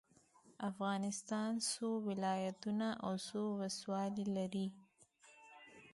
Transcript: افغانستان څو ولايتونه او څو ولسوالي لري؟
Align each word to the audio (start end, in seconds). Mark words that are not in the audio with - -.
افغانستان 0.69 1.51
څو 1.71 1.87
ولايتونه 2.07 2.87
او 3.05 3.13
څو 3.27 3.41
ولسوالي 3.59 4.25
لري؟ 4.37 4.67